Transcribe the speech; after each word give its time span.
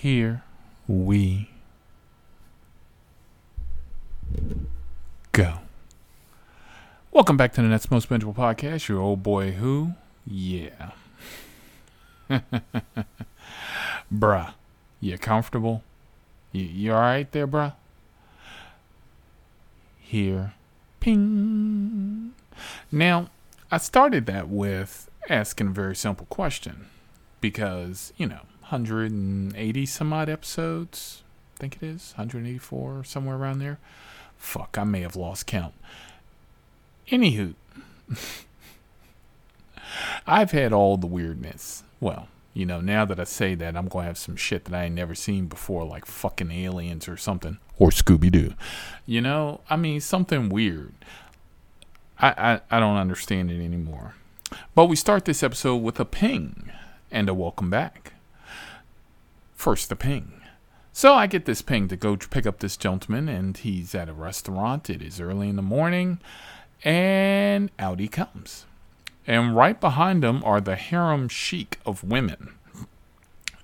here 0.00 0.42
we 0.88 1.50
go. 5.32 5.58
Welcome 7.12 7.36
back 7.36 7.52
to 7.52 7.60
the 7.60 7.68
Nets 7.68 7.90
Most 7.90 8.08
Bingeable 8.08 8.34
Podcast. 8.34 8.88
Your 8.88 8.98
old 8.98 9.22
boy 9.22 9.50
who? 9.50 9.92
Yeah. 10.26 10.92
bruh, 14.10 14.54
you 15.00 15.18
comfortable? 15.18 15.82
You, 16.50 16.64
you 16.64 16.92
alright 16.92 17.30
there, 17.32 17.46
bruh? 17.46 17.74
Here. 19.98 20.54
Ping. 21.00 22.32
Now, 22.90 23.28
I 23.70 23.76
started 23.76 24.24
that 24.24 24.48
with 24.48 25.10
asking 25.28 25.66
a 25.66 25.72
very 25.72 25.94
simple 25.94 26.24
question 26.30 26.86
because, 27.42 28.14
you 28.16 28.26
know, 28.26 28.40
180 28.70 29.86
some 29.86 30.12
odd 30.12 30.28
episodes, 30.28 31.22
I 31.56 31.60
think 31.60 31.76
it 31.76 31.82
is, 31.82 32.12
184, 32.16 33.04
somewhere 33.04 33.36
around 33.36 33.58
there. 33.58 33.78
Fuck, 34.36 34.78
I 34.78 34.84
may 34.84 35.00
have 35.00 35.16
lost 35.16 35.46
count. 35.46 35.74
Anywho, 37.10 37.54
I've 40.26 40.52
had 40.52 40.72
all 40.72 40.96
the 40.96 41.06
weirdness. 41.06 41.82
Well, 41.98 42.28
you 42.54 42.64
know, 42.64 42.80
now 42.80 43.04
that 43.04 43.18
I 43.18 43.24
say 43.24 43.54
that, 43.56 43.76
I'm 43.76 43.88
going 43.88 44.04
to 44.04 44.06
have 44.06 44.18
some 44.18 44.36
shit 44.36 44.66
that 44.66 44.74
I 44.74 44.84
ain't 44.84 44.94
never 44.94 45.14
seen 45.14 45.46
before, 45.46 45.84
like 45.84 46.06
fucking 46.06 46.50
aliens 46.50 47.08
or 47.08 47.16
something. 47.16 47.58
Or 47.78 47.90
Scooby 47.90 48.30
Doo. 48.30 48.54
You 49.06 49.20
know, 49.20 49.60
I 49.68 49.76
mean, 49.76 50.00
something 50.00 50.48
weird. 50.48 50.94
I, 52.18 52.28
I, 52.70 52.76
I 52.76 52.80
don't 52.80 52.96
understand 52.96 53.50
it 53.50 53.62
anymore. 53.64 54.14
But 54.74 54.86
we 54.86 54.96
start 54.96 55.24
this 55.24 55.42
episode 55.42 55.76
with 55.76 55.98
a 55.98 56.04
ping 56.04 56.70
and 57.10 57.28
a 57.28 57.34
welcome 57.34 57.70
back. 57.70 58.14
First, 59.60 59.90
the 59.90 59.94
ping. 59.94 60.40
So 60.90 61.12
I 61.12 61.26
get 61.26 61.44
this 61.44 61.60
ping 61.60 61.88
to 61.88 61.96
go 61.96 62.16
pick 62.16 62.46
up 62.46 62.60
this 62.60 62.78
gentleman, 62.78 63.28
and 63.28 63.54
he's 63.54 63.94
at 63.94 64.08
a 64.08 64.14
restaurant. 64.14 64.88
It 64.88 65.02
is 65.02 65.20
early 65.20 65.50
in 65.50 65.56
the 65.56 65.60
morning, 65.60 66.18
and 66.82 67.70
out 67.78 68.00
he 68.00 68.08
comes. 68.08 68.64
And 69.26 69.54
right 69.54 69.78
behind 69.78 70.24
him 70.24 70.42
are 70.44 70.62
the 70.62 70.76
harem 70.76 71.28
chic 71.28 71.78
of 71.84 72.02
women 72.02 72.54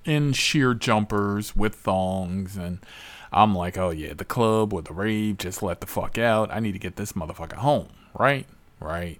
in 0.05 0.34
sheer 0.34 0.75
jumpers 0.75 1.56
with 1.56 1.75
thongs. 1.75 2.58
And 2.58 2.81
I'm 3.33 3.55
like, 3.55 3.78
oh 3.78 3.88
yeah, 3.88 4.12
the 4.12 4.27
club 4.27 4.75
or 4.75 4.83
the 4.83 4.92
rave, 4.92 5.38
just 5.38 5.62
let 5.62 5.81
the 5.81 5.86
fuck 5.86 6.19
out. 6.19 6.50
I 6.53 6.60
need 6.60 6.72
to 6.72 6.78
get 6.78 6.97
this 6.97 7.14
motherfucker 7.14 7.55
home. 7.55 7.88
Right? 8.12 8.47
Right. 8.81 9.19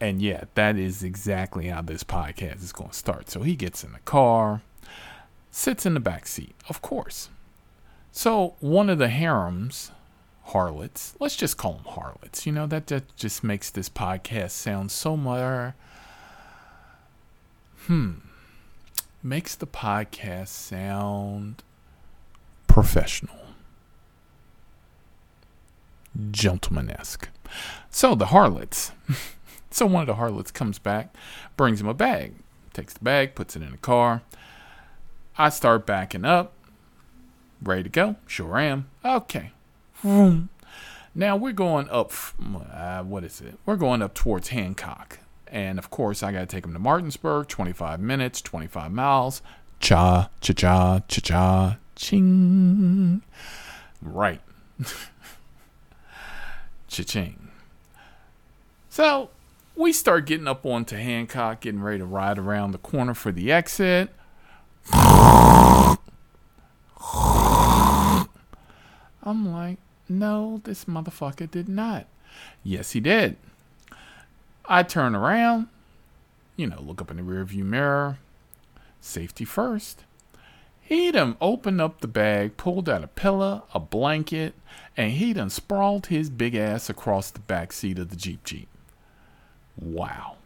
and 0.00 0.20
yeah, 0.20 0.44
that 0.54 0.76
is 0.76 1.02
exactly 1.02 1.68
how 1.68 1.82
this 1.82 2.04
podcast 2.04 2.62
is 2.62 2.72
going 2.72 2.90
to 2.90 2.96
start. 2.96 3.30
So 3.30 3.42
he 3.42 3.56
gets 3.56 3.82
in 3.82 3.92
the 3.92 3.98
car, 4.00 4.62
sits 5.50 5.86
in 5.86 5.94
the 5.94 6.00
back 6.00 6.26
seat, 6.26 6.54
of 6.68 6.82
course. 6.82 7.30
So 8.12 8.54
one 8.60 8.90
of 8.90 8.98
the 8.98 9.08
harems 9.08 9.90
harlots. 10.46 11.14
Let's 11.18 11.36
just 11.36 11.56
call 11.56 11.74
them 11.74 11.84
harlots. 11.84 12.46
You 12.46 12.52
know, 12.52 12.66
that, 12.66 12.86
that 12.88 13.16
just 13.16 13.42
makes 13.42 13.70
this 13.70 13.88
podcast 13.88 14.50
sound 14.52 14.90
so 14.90 15.16
much. 15.16 15.74
Hmm. 17.86 18.12
Makes 19.22 19.56
the 19.56 19.66
podcast 19.66 20.48
sound 20.48 21.62
professional, 22.66 23.38
gentleman-esque. 26.30 27.28
So 27.90 28.14
the 28.14 28.26
harlots. 28.26 28.92
so 29.76 29.84
one 29.84 30.00
of 30.00 30.06
the 30.06 30.14
harlots 30.14 30.50
comes 30.50 30.78
back, 30.78 31.14
brings 31.56 31.80
him 31.80 31.86
a 31.86 31.94
bag, 31.94 32.32
takes 32.72 32.94
the 32.94 33.04
bag, 33.04 33.34
puts 33.34 33.56
it 33.56 33.62
in 33.62 33.72
the 33.72 33.76
car. 33.76 34.22
I 35.36 35.50
start 35.50 35.84
backing 35.84 36.24
up, 36.24 36.54
ready 37.62 37.82
to 37.82 37.88
go. 37.90 38.16
Sure 38.26 38.58
am. 38.58 38.88
Okay. 39.04 39.52
Now 40.02 41.36
we're 41.36 41.52
going 41.52 41.88
up. 41.90 42.12
Uh, 42.72 43.02
what 43.02 43.22
is 43.22 43.40
it? 43.42 43.58
We're 43.66 43.76
going 43.76 44.00
up 44.00 44.14
towards 44.14 44.48
Hancock, 44.48 45.18
and 45.46 45.78
of 45.78 45.90
course 45.90 46.22
I 46.22 46.32
got 46.32 46.40
to 46.40 46.46
take 46.46 46.64
him 46.64 46.72
to 46.72 46.78
Martinsburg. 46.78 47.48
Twenty-five 47.48 48.00
minutes, 48.00 48.40
twenty-five 48.40 48.92
miles. 48.92 49.42
Cha 49.78 50.30
cha 50.40 50.52
cha 50.54 51.00
cha 51.00 51.20
cha 51.22 51.76
ching. 51.96 53.20
Right. 54.00 54.40
Cha-ching. 56.88 57.48
So 58.88 59.28
we 59.76 59.92
start 59.92 60.26
getting 60.26 60.48
up 60.48 60.64
onto 60.64 60.96
Hancock, 60.96 61.60
getting 61.60 61.82
ready 61.82 61.98
to 61.98 62.06
ride 62.06 62.38
around 62.38 62.72
the 62.72 62.78
corner 62.78 63.14
for 63.14 63.30
the 63.30 63.52
exit. 63.52 64.10
I'm 69.22 69.52
like, 69.52 69.78
no, 70.08 70.60
this 70.64 70.86
motherfucker 70.86 71.50
did 71.50 71.68
not. 71.68 72.06
Yes, 72.62 72.92
he 72.92 73.00
did. 73.00 73.36
I 74.66 74.82
turn 74.82 75.14
around, 75.14 75.68
you 76.56 76.66
know, 76.66 76.80
look 76.80 77.00
up 77.00 77.10
in 77.10 77.18
the 77.18 77.22
rearview 77.22 77.64
mirror. 77.64 78.18
Safety 79.00 79.44
first. 79.44 80.04
He 80.80 81.10
done 81.10 81.36
opened 81.40 81.80
up 81.80 82.00
the 82.00 82.08
bag, 82.08 82.56
pulled 82.56 82.88
out 82.88 83.02
a 83.04 83.08
pillow, 83.08 83.64
a 83.74 83.80
blanket, 83.80 84.54
and 84.96 85.12
he 85.12 85.32
done 85.32 85.50
sprawled 85.50 86.06
his 86.06 86.30
big 86.30 86.54
ass 86.54 86.88
across 86.88 87.30
the 87.30 87.40
back 87.40 87.72
seat 87.72 87.98
of 87.98 88.10
the 88.10 88.16
Jeep 88.16 88.44
Jeep. 88.44 88.68
Wow. 89.80 90.36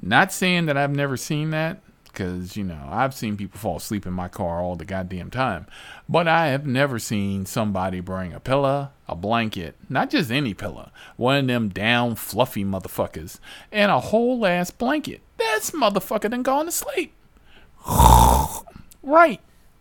Not 0.00 0.32
saying 0.32 0.66
that 0.66 0.76
I've 0.76 0.94
never 0.94 1.16
seen 1.16 1.50
that, 1.50 1.80
because, 2.04 2.56
you 2.56 2.64
know, 2.64 2.88
I've 2.90 3.14
seen 3.14 3.36
people 3.36 3.58
fall 3.58 3.76
asleep 3.76 4.06
in 4.06 4.12
my 4.12 4.28
car 4.28 4.60
all 4.60 4.76
the 4.76 4.84
goddamn 4.84 5.30
time. 5.30 5.66
But 6.08 6.28
I 6.28 6.48
have 6.48 6.66
never 6.66 6.98
seen 6.98 7.46
somebody 7.46 8.00
bring 8.00 8.32
a 8.32 8.40
pillow, 8.40 8.90
a 9.08 9.16
blanket, 9.16 9.76
not 9.88 10.10
just 10.10 10.30
any 10.30 10.52
pillow, 10.52 10.90
one 11.16 11.38
of 11.38 11.46
them 11.46 11.68
down 11.70 12.16
fluffy 12.16 12.64
motherfuckers, 12.64 13.38
and 13.70 13.90
a 13.90 14.00
whole 14.00 14.44
ass 14.46 14.70
blanket. 14.70 15.22
That's 15.38 15.70
motherfucker 15.70 16.30
done 16.30 16.42
gone 16.42 16.66
to 16.66 16.72
sleep. 16.72 17.14
right. 19.02 19.40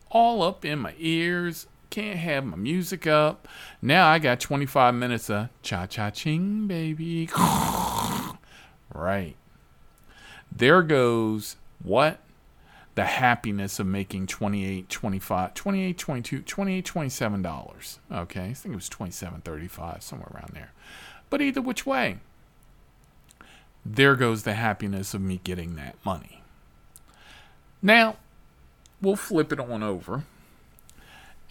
All 0.10 0.42
up 0.44 0.64
in 0.66 0.80
my 0.80 0.94
ears. 0.98 1.68
Can't 1.92 2.20
have 2.20 2.46
my 2.46 2.56
music 2.56 3.06
up. 3.06 3.50
Now 3.82 4.08
I 4.08 4.18
got 4.18 4.40
25 4.40 4.96
minutes 4.96 5.30
of 5.30 5.50
cha 5.62 5.86
cha 5.88 6.10
ching, 6.10 6.66
baby. 6.66 7.30
right. 8.96 9.36
There 10.50 10.84
goes 10.84 11.58
what? 11.84 12.20
The 12.96 13.04
happiness 13.04 13.78
of 13.78 13.88
making 13.88 14.28
28, 14.28 14.88
25, 14.90 15.54
28, 15.54 15.98
22, 15.98 16.42
28, 16.44 16.86
27 16.86 17.42
dollars. 17.42 18.00
Okay, 18.10 18.46
I 18.46 18.54
think 18.54 18.72
it 18.72 18.76
was 18.76 18.90
27, 18.90 19.42
35, 19.42 20.02
somewhere 20.02 20.32
around 20.34 20.52
there. 20.54 20.72
But 21.30 21.42
either 21.42 21.62
which 21.62 21.86
way, 21.86 22.20
there 23.86 24.16
goes 24.16 24.44
the 24.44 24.54
happiness 24.54 25.14
of 25.14 25.20
me 25.20 25.42
getting 25.44 25.76
that 25.76 25.96
money. 26.06 26.42
Now, 27.82 28.16
we'll 29.02 29.18
flip 29.18 29.52
it 29.52 29.60
on 29.60 29.84
over 29.84 30.24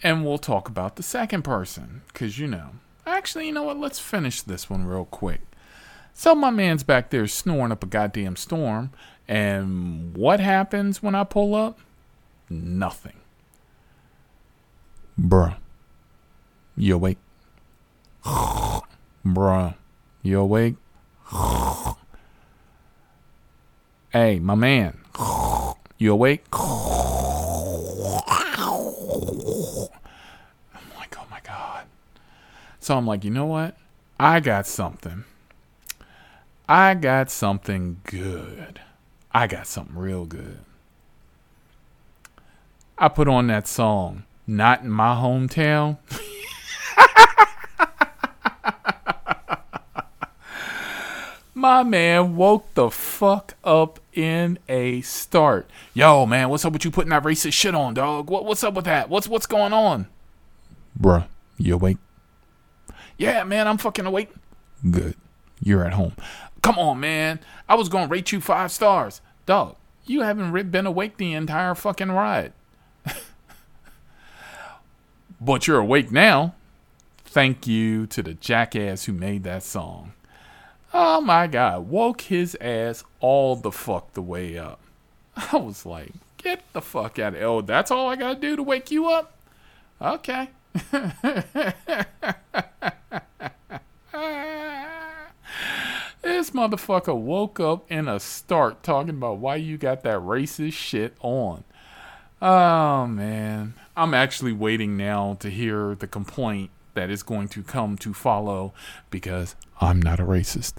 and 0.03 0.25
we'll 0.25 0.37
talk 0.37 0.67
about 0.67 0.95
the 0.95 1.03
second 1.03 1.43
person 1.43 2.01
because 2.07 2.39
you 2.39 2.47
know, 2.47 2.71
actually, 3.05 3.47
you 3.47 3.53
know 3.53 3.63
what? 3.63 3.77
Let's 3.77 3.99
finish 3.99 4.41
this 4.41 4.69
one 4.69 4.85
real 4.85 5.05
quick. 5.05 5.41
So, 6.13 6.35
my 6.35 6.49
man's 6.49 6.83
back 6.83 7.09
there 7.09 7.25
snoring 7.27 7.71
up 7.71 7.83
a 7.83 7.87
goddamn 7.87 8.35
storm, 8.35 8.91
and 9.27 10.15
what 10.15 10.39
happens 10.39 11.01
when 11.01 11.15
I 11.15 11.23
pull 11.23 11.55
up? 11.55 11.79
Nothing. 12.49 13.17
Bruh. 15.19 15.55
You 16.75 16.95
awake? 16.95 17.17
Bruh. 18.25 19.75
You 20.21 20.39
awake? 20.39 20.75
Hey, 24.13 24.39
my 24.39 24.55
man. 24.55 24.97
You 25.97 26.11
awake? 26.11 26.43
I'm 26.51 26.59
like, 30.97 31.15
oh 31.17 31.25
my 31.31 31.39
God. 31.45 31.85
So 32.81 32.97
I'm 32.97 33.05
like, 33.05 33.23
you 33.23 33.29
know 33.29 33.45
what? 33.45 33.77
I 34.19 34.39
got 34.39 34.65
something. 34.65 35.23
I 36.67 36.95
got 36.95 37.29
something 37.29 38.01
good. 38.05 38.81
I 39.31 39.45
got 39.45 39.67
something 39.67 39.95
real 39.95 40.25
good. 40.25 40.57
I 42.97 43.07
put 43.07 43.27
on 43.27 43.45
that 43.47 43.67
song, 43.67 44.23
Not 44.47 44.81
in 44.81 44.89
My 44.89 45.13
Hometown. 45.13 45.99
My 51.53 51.83
man 51.83 52.35
woke 52.35 52.73
the 52.73 52.89
fuck 52.89 53.53
up 53.63 53.99
in 54.13 54.57
a 54.67 55.01
start. 55.01 55.69
Yo, 55.93 56.25
man, 56.25 56.49
what's 56.49 56.65
up 56.65 56.73
with 56.73 56.83
you 56.83 56.89
putting 56.89 57.11
that 57.11 57.21
racist 57.21 57.53
shit 57.53 57.75
on, 57.75 57.93
dog? 57.93 58.31
What, 58.31 58.43
what's 58.45 58.63
up 58.63 58.73
with 58.73 58.85
that? 58.85 59.07
What's 59.07 59.27
what's 59.27 59.45
going 59.45 59.71
on? 59.71 60.07
Bruh, 60.99 61.27
you 61.59 61.75
awake? 61.75 61.97
Yeah, 63.21 63.43
man, 63.43 63.67
I'm 63.67 63.77
fucking 63.77 64.07
awake. 64.07 64.29
Good. 64.89 65.15
You're 65.59 65.85
at 65.85 65.93
home. 65.93 66.13
Come 66.63 66.79
on, 66.79 66.99
man. 66.99 67.39
I 67.69 67.75
was 67.75 67.87
going 67.87 68.07
to 68.07 68.11
rate 68.11 68.31
you 68.31 68.41
five 68.41 68.71
stars. 68.71 69.21
Dog, 69.45 69.75
you 70.07 70.21
haven't 70.21 70.71
been 70.71 70.87
awake 70.87 71.17
the 71.17 71.33
entire 71.33 71.75
fucking 71.75 72.11
ride. 72.11 72.51
but 75.39 75.67
you're 75.67 75.77
awake 75.77 76.11
now. 76.11 76.55
Thank 77.23 77.67
you 77.67 78.07
to 78.07 78.23
the 78.23 78.33
jackass 78.33 79.05
who 79.05 79.13
made 79.13 79.43
that 79.43 79.61
song. 79.61 80.13
Oh 80.91 81.21
my 81.21 81.45
God. 81.45 81.89
Woke 81.89 82.21
his 82.21 82.57
ass 82.59 83.03
all 83.19 83.55
the 83.55 83.71
fuck 83.71 84.13
the 84.13 84.23
way 84.23 84.57
up. 84.57 84.79
I 85.51 85.57
was 85.57 85.85
like, 85.85 86.13
get 86.37 86.63
the 86.73 86.81
fuck 86.81 87.19
out 87.19 87.35
of 87.35 87.41
Oh, 87.43 87.61
that's 87.61 87.91
all 87.91 88.09
I 88.09 88.15
got 88.15 88.33
to 88.33 88.39
do 88.39 88.55
to 88.55 88.63
wake 88.63 88.89
you 88.89 89.09
up? 89.09 89.37
Okay. 90.01 90.49
this 96.51 96.59
motherfucker 96.59 97.15
woke 97.15 97.59
up 97.59 97.89
in 97.91 98.07
a 98.07 98.19
start 98.19 98.83
talking 98.83 99.11
about 99.11 99.37
why 99.37 99.55
you 99.55 99.77
got 99.77 100.03
that 100.03 100.19
racist 100.19 100.73
shit 100.73 101.15
on. 101.21 101.63
Oh 102.41 103.07
man. 103.07 103.73
I'm 103.95 104.13
actually 104.13 104.53
waiting 104.53 104.97
now 104.97 105.37
to 105.39 105.49
hear 105.49 105.95
the 105.95 106.07
complaint 106.07 106.71
that 106.93 107.09
is 107.09 107.23
going 107.23 107.47
to 107.49 107.63
come 107.63 107.97
to 107.97 108.13
follow 108.13 108.73
because 109.09 109.55
I'm 109.79 110.01
not 110.01 110.19
a 110.19 110.23
racist. 110.23 110.73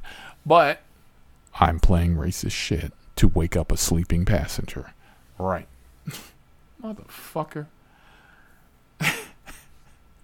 But 0.45 0.81
I'm 1.61 1.79
playing 1.79 2.17
racist 2.17 2.53
shit 2.53 2.93
to 3.17 3.29
wake 3.29 3.57
up 3.57 3.71
a 3.71 3.77
sleeping 3.77 4.25
passenger. 4.25 4.93
Right. 5.39 5.69
Motherfucker. 6.83 7.67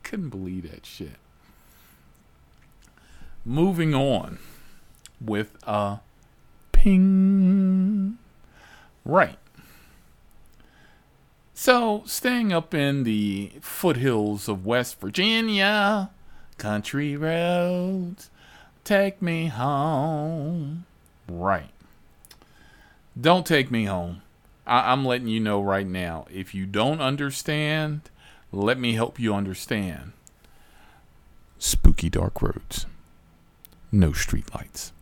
Couldn't 0.02 0.30
believe 0.30 0.70
that 0.70 0.84
shit. 0.84 1.16
Moving 3.44 3.94
on 3.94 4.38
with 5.20 5.56
a 5.64 6.00
ping. 6.72 8.18
Right. 9.04 9.38
So, 11.54 12.02
staying 12.06 12.52
up 12.52 12.72
in 12.72 13.02
the 13.02 13.52
foothills 13.60 14.48
of 14.48 14.64
West 14.64 15.00
Virginia, 15.00 16.10
country 16.56 17.16
roads, 17.16 18.30
take 18.84 19.20
me 19.20 19.46
home. 19.46 20.86
Right. 21.28 21.70
Don't 23.20 23.44
take 23.44 23.70
me 23.70 23.86
home. 23.86 24.22
I- 24.66 24.92
am 24.92 25.04
letting 25.04 25.28
you 25.28 25.40
know 25.40 25.60
right 25.60 25.86
now. 25.86 26.26
If 26.30 26.54
you 26.54 26.66
don't 26.66 27.00
understand, 27.00 28.02
let 28.52 28.78
me 28.78 28.92
help 28.92 29.18
you 29.18 29.34
understand. 29.34 30.12
Spooky 31.58 32.08
dark 32.08 32.40
roads, 32.40 32.86
no 33.90 34.10
streetlights, 34.10 34.92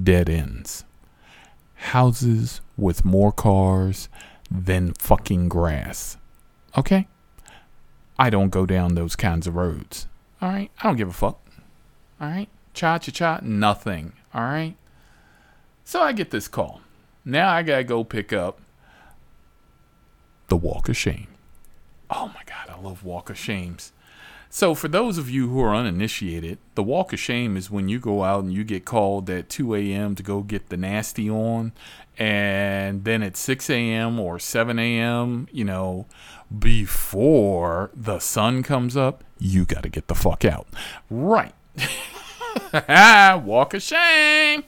dead 0.00 0.28
ends, 0.28 0.84
houses 1.74 2.60
with 2.76 3.04
more 3.04 3.32
cars 3.32 4.08
than 4.50 4.94
fucking 4.94 5.48
grass. 5.48 6.16
Okay? 6.76 7.06
I 8.18 8.30
don't 8.30 8.50
go 8.50 8.66
down 8.66 8.94
those 8.94 9.16
kinds 9.16 9.46
of 9.46 9.56
roads. 9.56 10.06
All 10.40 10.48
right? 10.48 10.70
I 10.80 10.86
don't 10.86 10.96
give 10.96 11.08
a 11.08 11.12
fuck. 11.12 11.40
All 12.20 12.28
right? 12.28 12.48
Cha 12.72 12.98
cha 12.98 13.12
cha, 13.12 13.40
nothing. 13.42 14.12
All 14.32 14.42
right? 14.42 14.76
So 15.84 16.00
I 16.00 16.12
get 16.12 16.30
this 16.30 16.48
call. 16.48 16.80
Now 17.24 17.50
I 17.52 17.62
gotta 17.62 17.84
go 17.84 18.04
pick 18.04 18.32
up 18.32 18.60
the 20.48 20.56
Walk 20.56 20.88
of 20.88 20.96
Shame. 20.96 21.28
Oh 22.10 22.28
my 22.28 22.42
God, 22.46 22.68
I 22.68 22.80
love 22.80 23.04
Walk 23.04 23.30
of 23.30 23.38
Shames. 23.38 23.92
So, 24.54 24.76
for 24.76 24.86
those 24.86 25.18
of 25.18 25.28
you 25.28 25.48
who 25.48 25.60
are 25.62 25.74
uninitiated, 25.74 26.58
the 26.76 26.82
walk 26.84 27.12
of 27.12 27.18
shame 27.18 27.56
is 27.56 27.72
when 27.72 27.88
you 27.88 27.98
go 27.98 28.22
out 28.22 28.44
and 28.44 28.52
you 28.52 28.62
get 28.62 28.84
called 28.84 29.28
at 29.28 29.48
2 29.48 29.74
a.m. 29.74 30.14
to 30.14 30.22
go 30.22 30.42
get 30.42 30.68
the 30.68 30.76
nasty 30.76 31.28
on, 31.28 31.72
and 32.16 33.02
then 33.02 33.24
at 33.24 33.36
6 33.36 33.68
a.m. 33.68 34.20
or 34.20 34.38
7 34.38 34.78
a.m., 34.78 35.48
you 35.50 35.64
know, 35.64 36.06
before 36.56 37.90
the 37.96 38.20
sun 38.20 38.62
comes 38.62 38.96
up, 38.96 39.24
you 39.40 39.64
got 39.64 39.82
to 39.82 39.88
get 39.88 40.06
the 40.06 40.14
fuck 40.14 40.44
out. 40.44 40.68
Right. 41.10 41.52
walk 43.44 43.74
of 43.74 43.82
shame. 43.82 44.62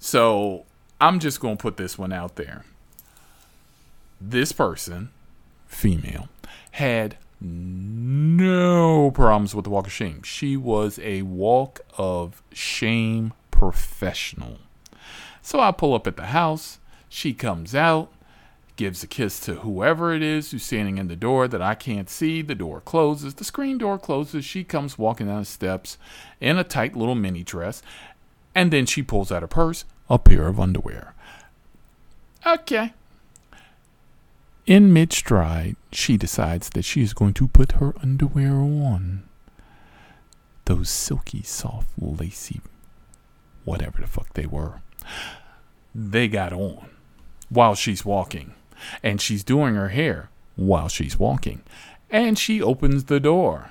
So, 0.00 0.64
I'm 1.00 1.20
just 1.20 1.38
going 1.38 1.58
to 1.58 1.62
put 1.62 1.76
this 1.76 1.96
one 1.96 2.12
out 2.12 2.34
there. 2.34 2.64
This 4.20 4.50
person, 4.50 5.10
female, 5.68 6.28
had 6.72 7.18
no 7.40 9.10
problems 9.10 9.54
with 9.54 9.64
the 9.64 9.70
walk 9.70 9.86
of 9.86 9.92
shame. 9.92 10.22
She 10.22 10.56
was 10.56 10.98
a 11.00 11.22
walk 11.22 11.80
of 11.98 12.42
shame 12.52 13.32
professional. 13.50 14.58
So 15.42 15.60
I 15.60 15.70
pull 15.72 15.94
up 15.94 16.06
at 16.06 16.16
the 16.16 16.26
house. 16.26 16.78
She 17.08 17.32
comes 17.32 17.74
out, 17.74 18.12
gives 18.76 19.02
a 19.02 19.06
kiss 19.06 19.40
to 19.40 19.56
whoever 19.56 20.12
it 20.12 20.22
is 20.22 20.50
who's 20.50 20.64
standing 20.64 20.98
in 20.98 21.08
the 21.08 21.16
door 21.16 21.48
that 21.48 21.62
I 21.62 21.74
can't 21.74 22.10
see. 22.10 22.42
The 22.42 22.54
door 22.54 22.80
closes. 22.80 23.34
The 23.34 23.44
screen 23.44 23.78
door 23.78 23.98
closes. 23.98 24.44
She 24.44 24.64
comes 24.64 24.98
walking 24.98 25.26
down 25.26 25.40
the 25.40 25.44
steps 25.44 25.98
in 26.40 26.58
a 26.58 26.64
tight 26.64 26.96
little 26.96 27.14
mini 27.14 27.42
dress. 27.42 27.82
And 28.54 28.72
then 28.72 28.86
she 28.86 29.02
pulls 29.02 29.30
out 29.30 29.42
her 29.42 29.48
purse, 29.48 29.84
a 30.08 30.18
pair 30.18 30.48
of 30.48 30.58
underwear. 30.58 31.14
Okay, 32.46 32.92
in 34.66 34.92
mid 34.92 35.12
stride, 35.12 35.76
she 35.92 36.16
decides 36.16 36.70
that 36.70 36.84
she 36.84 37.02
is 37.02 37.14
going 37.14 37.34
to 37.34 37.48
put 37.48 37.72
her 37.72 37.94
underwear 38.02 38.54
on. 38.54 39.22
Those 40.64 40.90
silky, 40.90 41.42
soft, 41.42 41.88
lacy, 41.96 42.60
whatever 43.64 44.00
the 44.00 44.08
fuck 44.08 44.34
they 44.34 44.46
were, 44.46 44.80
they 45.94 46.26
got 46.26 46.52
on 46.52 46.88
while 47.48 47.74
she's 47.74 48.04
walking. 48.04 48.54
And 49.02 49.20
she's 49.20 49.42
doing 49.44 49.74
her 49.74 49.88
hair 49.88 50.28
while 50.56 50.88
she's 50.88 51.18
walking. 51.18 51.62
And 52.10 52.38
she 52.38 52.60
opens 52.60 53.04
the 53.04 53.20
door 53.20 53.70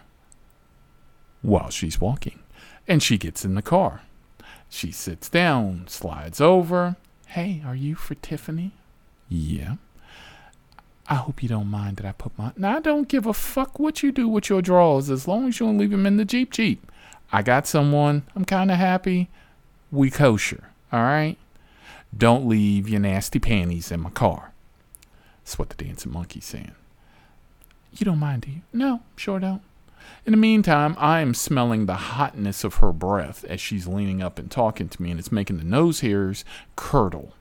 while 1.41 1.69
she's 1.69 2.01
walking. 2.01 2.39
And 2.87 3.03
she 3.03 3.17
gets 3.17 3.45
in 3.45 3.55
the 3.55 3.61
car. 3.61 4.01
She 4.69 4.91
sits 4.91 5.29
down, 5.29 5.85
slides 5.87 6.41
over. 6.41 6.95
Hey, 7.27 7.61
are 7.65 7.75
you 7.75 7.95
for 7.95 8.15
Tiffany? 8.15 8.71
Yeah. 9.29 9.75
I 11.07 11.15
hope 11.15 11.43
you 11.43 11.49
don't 11.49 11.67
mind 11.67 11.97
that 11.97 12.05
I 12.05 12.13
put 12.13 12.37
my. 12.37 12.51
Now, 12.57 12.77
I 12.77 12.79
don't 12.79 13.07
give 13.07 13.25
a 13.25 13.33
fuck 13.33 13.79
what 13.79 14.01
you 14.01 14.11
do 14.11 14.27
with 14.27 14.49
your 14.49 14.61
drawers 14.61 15.09
as 15.09 15.27
long 15.27 15.47
as 15.47 15.59
you 15.59 15.67
don't 15.67 15.77
leave 15.77 15.91
them 15.91 16.05
in 16.05 16.17
the 16.17 16.25
Jeep 16.25 16.51
Jeep. 16.51 16.91
I 17.31 17.41
got 17.41 17.67
someone. 17.67 18.23
I'm 18.35 18.45
kind 18.45 18.71
of 18.71 18.77
happy. 18.77 19.29
We 19.91 20.09
kosher. 20.09 20.69
All 20.91 21.01
right? 21.03 21.37
Don't 22.15 22.47
leave 22.47 22.89
your 22.89 22.99
nasty 22.99 23.39
panties 23.39 23.91
in 23.91 23.99
my 23.99 24.09
car. 24.09 24.51
That's 25.43 25.59
what 25.59 25.69
the 25.69 25.83
dancing 25.83 26.11
monkey's 26.11 26.45
saying. 26.45 26.73
You 27.93 28.05
don't 28.05 28.19
mind, 28.19 28.43
do 28.43 28.51
you? 28.51 28.61
No, 28.73 29.01
sure 29.15 29.39
don't. 29.39 29.61
In 30.25 30.31
the 30.31 30.37
meantime, 30.37 30.95
I 30.97 31.21
am 31.21 31.33
smelling 31.33 31.85
the 31.85 31.95
hotness 31.95 32.63
of 32.63 32.75
her 32.75 32.91
breath 32.91 33.43
as 33.45 33.61
she's 33.61 33.87
leaning 33.87 34.21
up 34.23 34.39
and 34.39 34.49
talking 34.49 34.89
to 34.89 35.01
me, 35.01 35.11
and 35.11 35.19
it's 35.19 35.31
making 35.31 35.57
the 35.57 35.63
nose 35.63 35.99
hairs 35.99 36.43
curdle. 36.75 37.33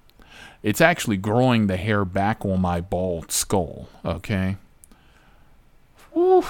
It's 0.63 0.81
actually 0.81 1.17
growing 1.17 1.67
the 1.67 1.77
hair 1.77 2.05
back 2.05 2.45
on 2.45 2.61
my 2.61 2.81
bald 2.81 3.31
skull, 3.31 3.89
okay? 4.05 4.57
Whew. 6.13 6.45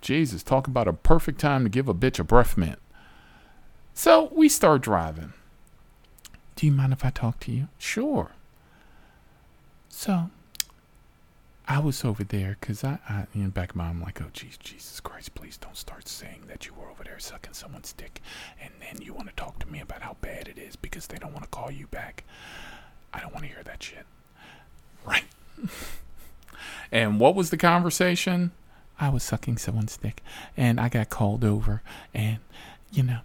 Jesus, 0.00 0.42
talk 0.42 0.66
about 0.66 0.86
a 0.86 0.92
perfect 0.92 1.40
time 1.40 1.64
to 1.64 1.70
give 1.70 1.88
a 1.88 1.94
bitch 1.94 2.18
a 2.18 2.24
breath 2.24 2.56
mint. 2.56 2.78
So 3.94 4.30
we 4.32 4.48
start 4.48 4.82
driving. 4.82 5.32
Do 6.54 6.66
you 6.66 6.72
mind 6.72 6.92
if 6.92 7.04
I 7.04 7.10
talk 7.10 7.40
to 7.40 7.52
you? 7.52 7.68
Sure. 7.78 8.30
So, 9.88 10.30
I 11.68 11.80
was 11.80 12.04
over 12.04 12.22
there 12.22 12.56
because 12.60 12.84
I, 12.84 12.98
I, 13.08 13.26
in 13.34 13.44
the 13.44 13.48
back 13.48 13.70
of 13.70 13.76
my 13.76 13.84
mind, 13.84 13.96
I'm 13.98 14.02
like, 14.04 14.20
oh, 14.22 14.30
geez, 14.32 14.56
Jesus 14.58 15.00
Christ, 15.00 15.34
please 15.34 15.56
don't 15.56 15.76
start 15.76 16.06
saying 16.06 16.42
that 16.46 16.66
you 16.66 16.72
were 16.74 16.88
over 16.88 17.02
there 17.02 17.18
sucking 17.18 17.54
someone's 17.54 17.92
dick 17.92 18.20
and 18.60 18.72
then 18.80 19.02
you 19.02 19.12
want 19.12 19.28
to 19.28 19.34
talk 19.34 19.58
to 19.60 19.66
me 19.66 19.80
about 19.80 20.02
how 20.02 20.16
bad 20.20 20.46
it 20.48 20.58
is 20.58 20.76
because 20.76 21.08
they 21.08 21.18
don't 21.18 21.32
want 21.32 21.42
to 21.42 21.50
call 21.50 21.70
you 21.70 21.86
back. 21.88 22.22
I 23.16 23.20
don't 23.20 23.32
want 23.32 23.46
to 23.46 23.50
hear 23.50 23.62
that 23.64 23.82
shit. 23.82 24.04
Right. 25.06 25.24
and 26.92 27.18
what 27.18 27.34
was 27.34 27.48
the 27.48 27.56
conversation? 27.56 28.52
I 29.00 29.08
was 29.08 29.22
sucking 29.22 29.56
someone's 29.56 29.96
dick 29.96 30.22
and 30.54 30.78
I 30.78 30.90
got 30.90 31.08
called 31.08 31.44
over 31.44 31.82
and 32.12 32.38
you 32.92 33.02
know 33.02 33.20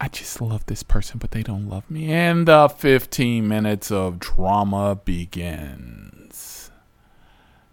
I 0.00 0.08
just 0.08 0.40
love 0.40 0.66
this 0.66 0.82
person 0.82 1.18
but 1.18 1.30
they 1.30 1.44
don't 1.44 1.68
love 1.68 1.88
me 1.88 2.10
and 2.12 2.46
the 2.48 2.68
15 2.68 3.46
minutes 3.46 3.92
of 3.92 4.18
drama 4.18 4.96
begins. 4.96 6.72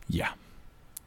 Yeah. 0.07 0.33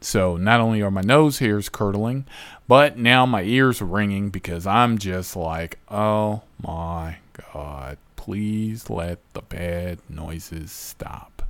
So 0.01 0.35
not 0.35 0.59
only 0.59 0.81
are 0.81 0.91
my 0.91 1.01
nose 1.01 1.39
hairs 1.39 1.69
curdling, 1.69 2.25
but 2.67 2.97
now 2.97 3.25
my 3.25 3.43
ears 3.43 3.81
are 3.81 3.85
ringing 3.85 4.29
because 4.29 4.67
I'm 4.67 4.97
just 4.97 5.35
like, 5.35 5.79
"Oh 5.89 6.43
my 6.61 7.17
god." 7.53 7.97
Please 8.25 8.89
let 8.89 9.19
the 9.33 9.41
bad 9.43 9.99
noises 10.09 10.71
stop. 10.71 11.43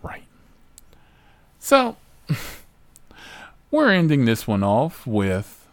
Right. 0.00 0.22
So, 1.58 1.96
we're 3.72 3.90
ending 3.90 4.26
this 4.26 4.46
one 4.46 4.62
off 4.62 5.04
with, 5.08 5.66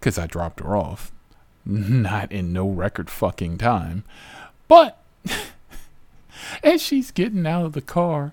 because 0.00 0.16
I 0.16 0.26
dropped 0.26 0.60
her 0.60 0.74
off, 0.74 1.12
not 1.66 2.32
in 2.32 2.54
no 2.54 2.66
record 2.66 3.10
fucking 3.10 3.58
time. 3.58 4.04
But 4.68 5.02
as 6.62 6.80
she's 6.80 7.10
getting 7.10 7.46
out 7.46 7.66
of 7.66 7.72
the 7.74 7.82
car, 7.82 8.32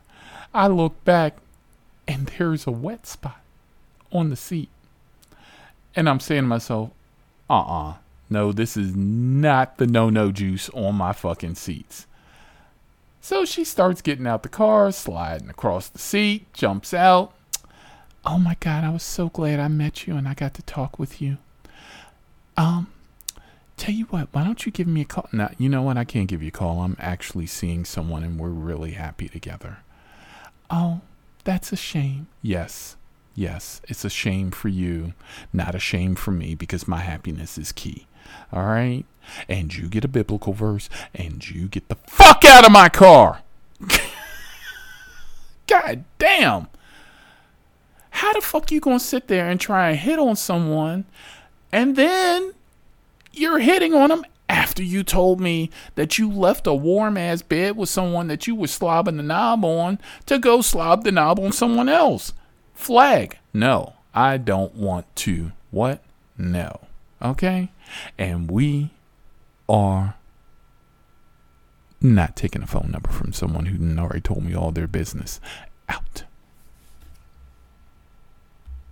I 0.54 0.68
look 0.68 1.04
back 1.04 1.36
and 2.08 2.28
there's 2.28 2.66
a 2.66 2.72
wet 2.72 3.08
spot 3.08 3.42
on 4.10 4.30
the 4.30 4.38
seat. 4.38 4.70
And 5.98 6.08
I'm 6.08 6.22
saying 6.22 6.44
to 6.44 6.48
myself, 6.48 6.92
uh 7.50 7.60
uh-uh, 7.60 7.90
uh 7.90 7.94
no, 8.34 8.52
this 8.52 8.76
is 8.76 8.96
not 8.96 9.78
the 9.78 9.88
no 9.88 10.10
no 10.10 10.32
juice 10.32 10.70
on 10.72 10.96
my 10.96 11.14
fucking 11.14 11.56
seats. 11.56 12.08
So 13.22 13.46
she 13.46 13.64
starts 13.64 14.02
getting 14.02 14.28
out 14.28 14.44
the 14.44 14.50
car, 14.50 14.92
sliding 14.92 15.50
across 15.50 15.88
the 15.88 16.00
seat, 16.00 16.52
jumps 16.52 16.94
out. 16.94 17.34
Oh 18.26 18.38
my 18.38 18.58
God, 18.60 18.84
I 18.84 18.90
was 18.90 19.04
so 19.04 19.30
glad 19.30 19.62
I 19.62 19.70
met 19.70 20.06
you 20.06 20.18
and 20.18 20.28
I 20.28 20.34
got 20.34 20.54
to 20.56 20.62
talk 20.64 21.00
with 21.00 21.22
you. 21.22 21.38
Um, 22.58 22.92
tell 23.78 23.94
you 23.94 24.06
what, 24.06 24.28
why 24.34 24.44
don't 24.44 24.66
you 24.66 24.72
give 24.72 24.88
me 24.88 25.02
a 25.02 25.06
call? 25.06 25.30
Now, 25.32 25.52
you 25.58 25.70
know 25.70 25.82
what? 25.82 25.98
I 25.98 26.04
can't 26.04 26.28
give 26.28 26.42
you 26.42 26.50
a 26.50 26.52
call. 26.52 26.82
I'm 26.82 26.98
actually 27.00 27.48
seeing 27.48 27.86
someone 27.86 28.24
and 28.24 28.38
we're 28.38 28.50
really 28.50 28.92
happy 28.92 29.30
together. 29.30 29.78
Oh, 30.70 31.02
that's 31.44 31.72
a 31.72 31.78
shame. 31.78 32.28
Yes, 32.42 32.98
yes, 33.36 33.82
it's 33.88 34.06
a 34.06 34.10
shame 34.10 34.52
for 34.52 34.70
you, 34.70 35.14
not 35.52 35.76
a 35.76 35.80
shame 35.80 36.16
for 36.16 36.32
me 36.32 36.56
because 36.56 36.88
my 36.88 37.00
happiness 37.00 37.58
is 37.58 37.72
key. 37.72 38.08
All 38.52 38.64
right? 38.64 39.06
And 39.48 39.76
you 39.76 39.88
get 39.88 40.06
a 40.06 40.10
biblical 40.10 40.54
verse 40.54 40.90
and 41.14 41.48
you 41.50 41.68
get 41.68 41.90
the 41.90 41.96
fuck 42.08 42.44
out 42.46 42.66
of 42.66 42.72
my 42.72 42.90
car. 42.90 43.42
God 45.68 46.04
damn. 46.20 46.68
How 48.10 48.34
the 48.34 48.42
fuck 48.42 48.72
you 48.72 48.80
gonna 48.80 49.00
sit 49.00 49.28
there 49.28 49.50
and 49.50 49.60
try 49.60 49.90
and 49.90 50.00
hit 50.00 50.20
on 50.20 50.36
someone 50.36 51.06
and 51.72 51.96
then 51.96 52.54
you're 53.32 53.60
hitting 53.60 53.94
on 53.96 54.10
them 54.10 54.24
after 54.48 54.84
you 54.84 55.04
told 55.04 55.42
me 55.42 55.72
that 55.96 56.20
you 56.20 56.30
left 56.30 56.68
a 56.68 56.74
warm 56.74 57.18
ass 57.18 57.42
bed 57.42 57.76
with 57.76 57.90
someone 57.90 58.28
that 58.28 58.46
you 58.46 58.54
were 58.54 58.68
slobbing 58.68 59.18
the 59.18 59.24
knob 59.24 59.66
on 59.66 60.00
to 60.28 60.38
go 60.38 60.62
slob 60.62 61.04
the 61.04 61.12
knob 61.12 61.40
on 61.40 61.52
someone 61.52 61.90
else. 61.90 62.34
Flag. 62.74 63.38
No, 63.54 63.94
I 64.14 64.38
don't 64.38 64.76
want 64.76 65.14
to. 65.18 65.52
What? 65.72 66.04
No. 66.38 66.82
Okay? 67.22 67.70
And 68.18 68.50
we 68.52 68.92
are 69.70 70.16
not 72.02 72.36
taking 72.36 72.62
a 72.62 72.68
phone 72.68 72.92
number 72.92 73.10
from 73.10 73.32
someone 73.32 73.68
who 73.68 74.00
already 74.00 74.22
told 74.22 74.44
me 74.44 74.54
all 74.54 74.72
their 74.72 74.88
business. 74.88 75.40
Out. 75.88 76.24